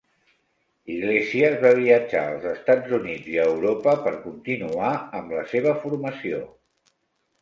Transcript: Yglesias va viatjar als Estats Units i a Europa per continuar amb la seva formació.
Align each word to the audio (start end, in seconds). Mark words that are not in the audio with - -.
Yglesias 0.93 1.57
va 1.65 1.73
viatjar 1.79 2.23
als 2.31 2.47
Estats 2.53 2.95
Units 2.99 3.29
i 3.35 3.39
a 3.43 3.47
Europa 3.51 3.95
per 4.07 4.15
continuar 4.25 4.91
amb 5.21 5.37
la 5.41 5.45
seva 5.53 5.77
formació. 5.85 6.41